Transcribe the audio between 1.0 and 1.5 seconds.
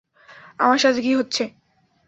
কী হচ্ছে?